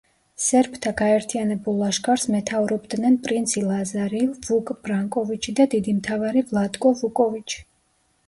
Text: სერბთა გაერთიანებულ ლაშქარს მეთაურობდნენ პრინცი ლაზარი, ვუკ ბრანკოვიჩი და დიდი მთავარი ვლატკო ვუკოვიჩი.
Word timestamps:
სერბთა 0.43 0.91
გაერთიანებულ 0.99 1.75
ლაშქარს 1.81 2.23
მეთაურობდნენ 2.35 3.19
პრინცი 3.27 3.63
ლაზარი, 3.67 4.23
ვუკ 4.47 4.71
ბრანკოვიჩი 4.87 5.53
და 5.61 5.67
დიდი 5.77 5.93
მთავარი 5.99 6.43
ვლატკო 6.53 6.97
ვუკოვიჩი. 7.03 7.63